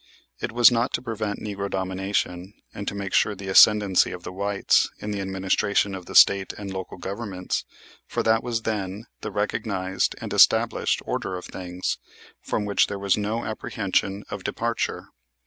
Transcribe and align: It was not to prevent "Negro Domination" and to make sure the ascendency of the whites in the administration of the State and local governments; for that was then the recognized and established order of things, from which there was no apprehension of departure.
It 0.39 0.51
was 0.51 0.71
not 0.71 0.93
to 0.93 1.01
prevent 1.03 1.37
"Negro 1.41 1.69
Domination" 1.69 2.55
and 2.73 2.87
to 2.87 2.95
make 2.95 3.13
sure 3.13 3.35
the 3.35 3.49
ascendency 3.49 4.11
of 4.11 4.23
the 4.23 4.31
whites 4.33 4.89
in 4.97 5.11
the 5.11 5.21
administration 5.21 5.93
of 5.93 6.07
the 6.07 6.15
State 6.15 6.53
and 6.53 6.73
local 6.73 6.97
governments; 6.97 7.65
for 8.07 8.23
that 8.23 8.41
was 8.41 8.63
then 8.63 9.05
the 9.21 9.29
recognized 9.29 10.15
and 10.19 10.33
established 10.33 11.03
order 11.05 11.37
of 11.37 11.45
things, 11.45 11.99
from 12.41 12.65
which 12.65 12.87
there 12.87 12.97
was 12.97 13.15
no 13.15 13.45
apprehension 13.45 14.23
of 14.31 14.43
departure. 14.43 15.09